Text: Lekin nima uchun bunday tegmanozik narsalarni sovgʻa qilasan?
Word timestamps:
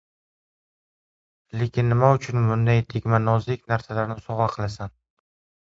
Lekin 1.61 1.87
nima 1.91 2.09
uchun 2.21 2.49
bunday 2.53 2.83
tegmanozik 2.95 3.63
narsalarni 3.75 4.21
sovgʻa 4.25 4.53
qilasan? 4.57 4.99